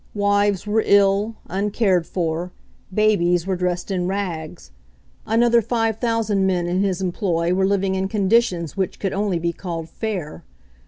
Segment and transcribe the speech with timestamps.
[0.15, 2.51] Wives were ill, uncared for;
[2.91, 4.71] babies were dressed in rags.
[5.27, 9.89] Another 5,000 men in his employ were living in conditions which could only be called
[9.89, 10.43] "fair."